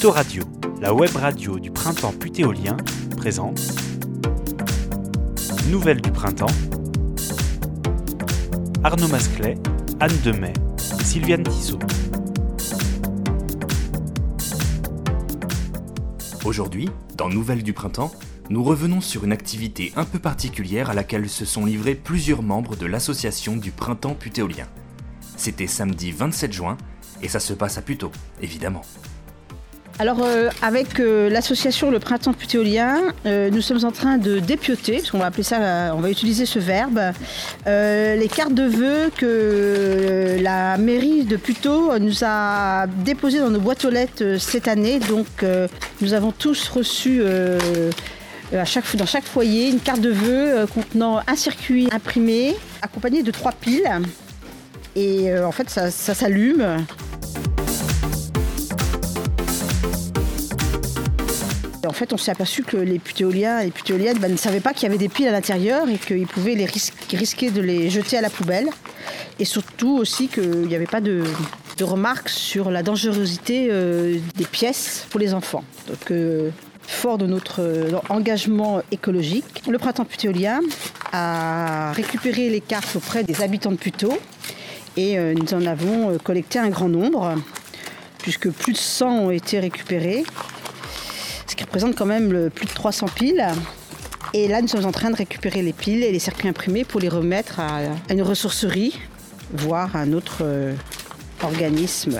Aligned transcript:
Puto 0.00 0.12
Radio, 0.12 0.42
la 0.80 0.94
web 0.94 1.14
radio 1.14 1.58
du 1.58 1.70
printemps 1.70 2.14
putéolien, 2.14 2.74
présente 3.18 3.60
Nouvelles 5.68 6.00
du 6.00 6.10
printemps. 6.10 6.46
Arnaud 8.82 9.08
Masclet, 9.08 9.58
Anne 10.00 10.16
Demey 10.24 10.54
et 10.98 11.04
Sylviane 11.04 11.42
Tissot. 11.42 11.78
Aujourd'hui, 16.46 16.88
dans 17.18 17.28
Nouvelles 17.28 17.62
du 17.62 17.74
printemps, 17.74 18.10
nous 18.48 18.64
revenons 18.64 19.02
sur 19.02 19.24
une 19.24 19.32
activité 19.32 19.92
un 19.96 20.06
peu 20.06 20.18
particulière 20.18 20.88
à 20.88 20.94
laquelle 20.94 21.28
se 21.28 21.44
sont 21.44 21.66
livrés 21.66 21.94
plusieurs 21.94 22.42
membres 22.42 22.74
de 22.74 22.86
l'association 22.86 23.54
du 23.54 23.70
printemps 23.70 24.14
putéolien. 24.14 24.66
C'était 25.36 25.66
samedi 25.66 26.10
27 26.10 26.54
juin 26.54 26.78
et 27.20 27.28
ça 27.28 27.38
se 27.38 27.52
passe 27.52 27.76
à 27.76 27.82
Puteaux, 27.82 28.12
évidemment. 28.40 28.80
Alors 30.00 30.22
euh, 30.22 30.48
avec 30.62 30.98
euh, 30.98 31.28
l'association 31.28 31.90
Le 31.90 31.98
Printemps 31.98 32.32
Putéolien, 32.32 33.02
euh, 33.26 33.50
nous 33.50 33.60
sommes 33.60 33.84
en 33.84 33.90
train 33.90 34.16
de 34.16 34.38
dépioter, 34.38 34.94
parce 34.94 35.10
qu'on 35.10 35.18
va 35.18 35.26
appeler 35.26 35.42
ça, 35.42 35.92
on 35.94 36.00
va 36.00 36.08
utiliser 36.08 36.46
ce 36.46 36.58
verbe, 36.58 36.98
les 37.66 38.28
cartes 38.34 38.54
de 38.54 38.62
vœux 38.62 39.10
que 39.14 40.38
la 40.40 40.78
mairie 40.78 41.24
de 41.24 41.36
Puteaux 41.36 41.98
nous 41.98 42.24
a 42.24 42.86
déposées 42.86 43.40
dans 43.40 43.50
nos 43.50 43.60
boîtes 43.60 43.84
aux 43.84 43.90
lettres 43.90 44.36
cette 44.38 44.68
année. 44.68 45.00
Donc 45.00 45.26
nous 46.00 46.14
avons 46.14 46.32
tous 46.32 46.68
reçu 46.68 47.22
à 48.54 48.64
chaque, 48.64 48.96
dans 48.96 49.04
chaque 49.04 49.24
foyer 49.24 49.68
une 49.68 49.80
carte 49.80 50.00
de 50.00 50.10
vœux 50.10 50.66
contenant 50.72 51.20
un 51.26 51.36
circuit 51.36 51.90
imprimé 51.92 52.56
accompagné 52.80 53.22
de 53.22 53.30
trois 53.30 53.52
piles. 53.52 53.90
Et 54.96 55.30
en 55.36 55.52
fait 55.52 55.68
ça 55.68 55.90
s'allume. 55.90 56.86
En 61.90 61.92
fait, 61.92 62.12
on 62.12 62.16
s'est 62.16 62.30
aperçu 62.30 62.62
que 62.62 62.76
les 62.76 63.00
putéoliens 63.00 63.58
et 63.58 63.72
putéoliennes 63.72 64.18
bah, 64.20 64.28
ne 64.28 64.36
savaient 64.36 64.60
pas 64.60 64.72
qu'il 64.72 64.84
y 64.84 64.86
avait 64.86 64.96
des 64.96 65.08
piles 65.08 65.26
à 65.26 65.32
l'intérieur 65.32 65.88
et 65.88 65.98
qu'ils 65.98 66.28
pouvaient 66.28 66.54
les 66.54 66.66
risquer 66.66 67.50
de 67.50 67.60
les 67.60 67.90
jeter 67.90 68.16
à 68.16 68.20
la 68.20 68.30
poubelle. 68.30 68.68
Et 69.40 69.44
surtout 69.44 69.96
aussi 69.98 70.28
qu'il 70.28 70.68
n'y 70.68 70.76
avait 70.76 70.86
pas 70.86 71.00
de, 71.00 71.24
remarques 71.80 72.28
sur 72.28 72.70
la 72.70 72.84
dangerosité 72.84 73.70
euh, 73.72 74.18
des 74.36 74.44
pièces 74.44 75.04
pour 75.10 75.18
les 75.18 75.34
enfants. 75.34 75.64
Donc, 75.88 76.12
euh, 76.12 76.50
fort 76.86 77.18
de 77.18 77.26
notre 77.26 77.60
euh, 77.60 77.98
engagement 78.08 78.82
écologique, 78.92 79.64
le 79.68 79.78
printemps 79.78 80.04
putéolien 80.04 80.60
a 81.10 81.90
récupéré 81.90 82.50
les 82.50 82.60
cartes 82.60 82.94
auprès 82.94 83.24
des 83.24 83.42
habitants 83.42 83.72
de 83.72 83.78
Puteaux 83.78 84.16
et 84.96 85.18
nous 85.18 85.54
en 85.54 85.66
avons 85.66 86.18
collecté 86.18 86.58
un 86.58 86.68
grand 86.68 86.88
nombre, 86.88 87.34
puisque 88.18 88.50
plus 88.50 88.74
de 88.74 88.78
100 88.78 89.10
ont 89.10 89.30
été 89.30 89.58
récupérés 89.58 90.24
qui 91.60 91.64
représente 91.64 91.94
quand 91.94 92.06
même 92.06 92.48
plus 92.48 92.64
de 92.64 92.72
300 92.72 93.08
piles. 93.14 93.46
Et 94.32 94.48
là, 94.48 94.62
nous 94.62 94.68
sommes 94.68 94.86
en 94.86 94.92
train 94.92 95.10
de 95.10 95.16
récupérer 95.16 95.60
les 95.60 95.74
piles 95.74 96.02
et 96.02 96.10
les 96.10 96.18
circuits 96.18 96.48
imprimés 96.48 96.84
pour 96.84 97.00
les 97.00 97.10
remettre 97.10 97.60
à, 97.60 97.80
une 98.08 98.22
ressourcerie, 98.22 98.98
voire 99.52 99.94
à 99.94 99.98
un 99.98 100.14
autre 100.14 100.38
euh, 100.40 100.74
organisme. 101.42 102.18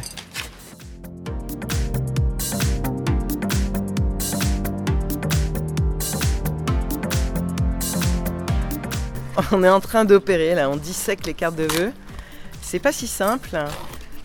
On 9.52 9.64
est 9.64 9.70
en 9.70 9.80
train 9.80 10.04
d'opérer, 10.04 10.54
là, 10.54 10.68
on 10.68 10.76
dissèque 10.76 11.24
les 11.24 11.32
cartes 11.32 11.56
de 11.56 11.64
vœux. 11.64 11.92
C'est 12.60 12.78
pas 12.78 12.92
si 12.92 13.06
simple. 13.06 13.56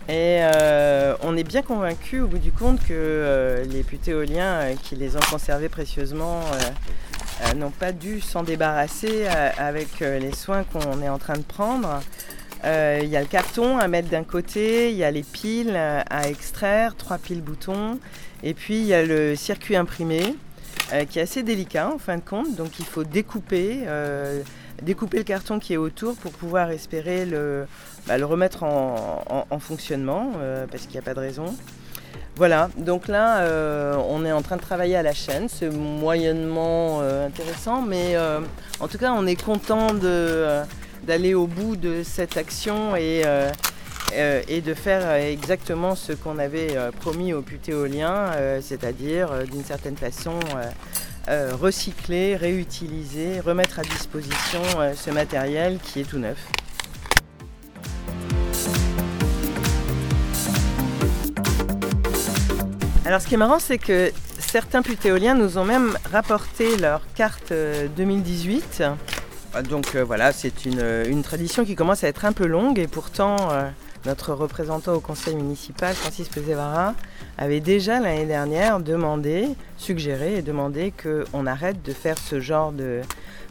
Et 0.08 0.38
euh, 0.40 1.16
on 1.22 1.36
est 1.36 1.42
bien 1.42 1.62
convaincu 1.62 2.20
au 2.20 2.28
bout 2.28 2.38
du 2.38 2.52
compte 2.52 2.78
que 2.78 2.92
euh, 2.92 3.64
les 3.64 3.82
putéoliens 3.82 4.60
euh, 4.60 4.74
qui 4.80 4.94
les 4.94 5.16
ont 5.16 5.20
conservés 5.30 5.68
précieusement 5.68 6.42
n'ont 7.56 7.70
pas 7.70 7.92
dû 7.92 8.20
s'en 8.20 8.44
débarrasser 8.44 9.26
avec 9.58 10.00
les 10.00 10.32
soins 10.32 10.64
qu'on 10.64 11.02
est 11.02 11.08
en 11.08 11.18
train 11.18 11.36
de 11.36 11.42
prendre. 11.42 12.00
Il 12.64 13.08
y 13.08 13.16
a 13.16 13.20
le 13.20 13.26
carton 13.26 13.76
à 13.76 13.88
mettre 13.88 14.08
d'un 14.08 14.24
côté, 14.24 14.90
il 14.90 14.96
y 14.96 15.04
a 15.04 15.10
les 15.10 15.22
piles 15.22 15.76
à 15.76 16.28
extraire, 16.28 16.96
trois 16.96 17.18
piles 17.18 17.42
boutons, 17.42 17.98
et 18.42 18.54
puis 18.54 18.78
il 18.78 18.86
y 18.86 18.94
a 18.94 19.04
le 19.04 19.36
circuit 19.36 19.76
imprimé 19.76 20.34
qui 21.08 21.18
est 21.18 21.22
assez 21.22 21.42
délicat 21.42 21.90
en 21.92 21.98
fin 21.98 22.16
de 22.16 22.22
compte, 22.22 22.54
donc 22.54 22.78
il 22.78 22.84
faut 22.84 23.04
découper 23.04 23.86
découper 24.82 25.18
le 25.18 25.24
carton 25.24 25.58
qui 25.58 25.74
est 25.74 25.78
autour 25.78 26.14
pour 26.16 26.32
pouvoir 26.32 26.70
espérer 26.70 27.24
le, 27.24 27.66
bah, 28.06 28.18
le 28.18 28.24
remettre 28.24 28.62
en, 28.62 29.58
fonctionnement, 29.58 30.32
euh, 30.38 30.66
parce 30.70 30.84
qu'il 30.84 30.92
n'y 30.92 30.98
a 30.98 31.02
pas 31.02 31.14
de 31.14 31.20
raison. 31.20 31.54
Voilà, 32.36 32.68
donc 32.76 33.08
là, 33.08 33.40
euh, 33.40 33.96
on 34.08 34.24
est 34.24 34.32
en 34.32 34.42
train 34.42 34.56
de 34.56 34.60
travailler 34.60 34.96
à 34.96 35.02
la 35.02 35.14
chaîne. 35.14 35.48
C'est 35.48 35.70
moyennement 35.70 37.00
euh, 37.00 37.26
intéressant, 37.26 37.80
mais 37.80 38.16
en 38.80 38.88
tout 38.88 38.98
cas, 38.98 39.12
on 39.12 39.26
est 39.26 39.40
content 39.40 39.88
d'aller 39.94 41.34
au 41.34 41.46
bout 41.46 41.76
de 41.76 42.02
cette 42.02 42.36
action 42.36 42.94
et, 42.96 43.22
et 44.14 44.60
de 44.60 44.74
faire 44.74 45.12
exactement 45.12 45.94
ce 45.94 46.12
qu'on 46.12 46.38
avait 46.38 46.76
promis 47.00 47.32
aux 47.32 47.42
putéoliens, 47.42 48.32
c'est-à-dire 48.60 49.44
d'une 49.50 49.64
certaine 49.64 49.96
façon 49.96 50.38
recycler, 51.28 52.36
réutiliser, 52.36 53.40
remettre 53.40 53.80
à 53.80 53.82
disposition 53.82 54.62
ce 54.94 55.10
matériel 55.10 55.78
qui 55.82 56.00
est 56.00 56.04
tout 56.08 56.18
neuf. 56.18 56.38
Alors 63.06 63.20
ce 63.20 63.28
qui 63.28 63.34
est 63.34 63.38
marrant, 63.38 63.60
c'est 63.60 63.78
que 63.78 64.10
certains 64.40 64.82
putéoliens 64.82 65.34
nous 65.34 65.58
ont 65.58 65.64
même 65.64 65.96
rapporté 66.10 66.76
leur 66.76 67.02
carte 67.14 67.52
2018. 67.96 68.78
Euh, 68.80 68.94
ah, 69.54 69.62
donc 69.62 69.94
euh, 69.94 70.02
voilà, 70.02 70.32
c'est 70.32 70.64
une, 70.64 71.22
tradition 71.22 71.64
qui 71.64 71.76
commence 71.76 72.02
à 72.02 72.08
être 72.08 72.24
un 72.24 72.32
peu 72.32 72.46
longue 72.46 72.80
et 72.80 72.88
pourtant 72.88 73.36
euh, 73.52 73.68
notre 74.06 74.32
représentant 74.32 74.94
au 74.94 75.00
conseil 75.00 75.34
municipal, 75.34 75.94
Francis 75.94 76.28
Pesevara, 76.28 76.94
avait 77.36 77.60
déjà 77.60 78.00
l'année 78.00 78.24
dernière 78.24 78.80
demandé, 78.80 79.48
suggéré 79.76 80.36
et 80.36 80.42
demandé 80.42 80.92
qu'on 80.92 81.46
arrête 81.46 81.82
de 81.82 81.92
faire 81.92 82.16
ce 82.16 82.40
genre 82.40 82.72
de, 82.72 83.00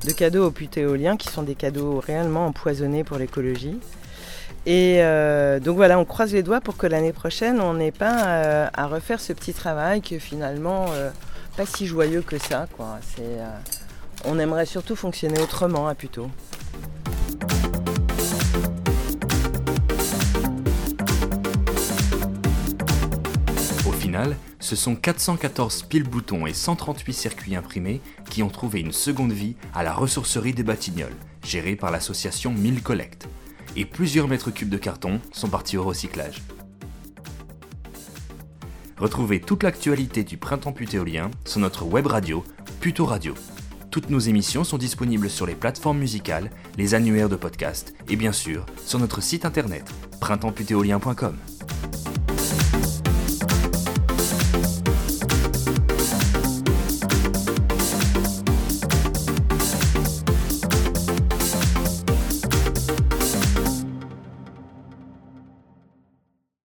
de 0.05 0.11
cadeaux 0.11 0.47
aux 0.47 0.51
putéoliens 0.51 1.17
qui 1.17 1.27
sont 1.27 1.43
des 1.43 1.55
cadeaux 1.55 1.99
réellement 1.99 2.47
empoisonnés 2.47 3.03
pour 3.03 3.17
l'écologie. 3.17 3.77
Et 4.65 4.97
euh, 4.99 5.59
donc 5.59 5.75
voilà, 5.75 5.99
on 5.99 6.05
croise 6.05 6.33
les 6.33 6.41
doigts 6.41 6.61
pour 6.61 6.77
que 6.77 6.87
l'année 6.87 7.13
prochaine, 7.13 7.59
on 7.59 7.75
n'ait 7.75 7.91
pas 7.91 8.25
euh, 8.25 8.67
à 8.73 8.87
refaire 8.87 9.19
ce 9.19 9.33
petit 9.33 9.53
travail 9.53 10.01
qui 10.01 10.15
est 10.15 10.19
finalement 10.19 10.87
euh, 10.93 11.11
pas 11.55 11.65
si 11.65 11.85
joyeux 11.85 12.21
que 12.21 12.37
ça. 12.39 12.67
On 14.23 14.39
aimerait 14.39 14.65
surtout 14.65 14.95
fonctionner 14.95 15.39
autrement, 15.39 15.87
à 15.87 15.91
hein, 15.91 15.95
plutôt. 15.95 16.29
Ce 24.59 24.75
sont 24.75 24.95
414 24.95 25.83
piles 25.83 26.03
boutons 26.03 26.45
et 26.45 26.53
138 26.53 27.13
circuits 27.13 27.55
imprimés 27.55 28.01
qui 28.29 28.43
ont 28.43 28.49
trouvé 28.49 28.79
une 28.79 28.91
seconde 28.91 29.31
vie 29.31 29.55
à 29.73 29.83
la 29.83 29.93
ressourcerie 29.93 30.53
des 30.53 30.63
Batignolles, 30.63 31.15
gérée 31.43 31.75
par 31.75 31.91
l'association 31.91 32.51
1000 32.51 32.81
Collect 32.81 33.27
et 33.75 33.85
plusieurs 33.85 34.27
mètres 34.27 34.51
cubes 34.51 34.69
de 34.69 34.77
carton 34.77 35.19
sont 35.31 35.49
partis 35.49 35.77
au 35.77 35.83
recyclage. 35.83 36.41
Retrouvez 38.97 39.41
toute 39.41 39.63
l'actualité 39.63 40.23
du 40.23 40.37
printemps 40.37 40.71
putéolien 40.71 41.29
sur 41.43 41.59
notre 41.59 41.83
web 41.83 42.07
radio, 42.07 42.43
Puto 42.79 43.05
Radio. 43.05 43.33
Toutes 43.91 44.09
nos 44.09 44.19
émissions 44.19 44.63
sont 44.63 44.77
disponibles 44.77 45.29
sur 45.29 45.45
les 45.45 45.55
plateformes 45.55 45.99
musicales, 45.99 46.49
les 46.77 46.95
annuaires 46.95 47.29
de 47.29 47.35
podcast 47.35 47.93
et 48.09 48.15
bien 48.15 48.31
sûr 48.31 48.65
sur 48.85 48.99
notre 48.99 49.21
site 49.21 49.45
internet 49.45 49.89
printempputéolien.com. 50.21 51.54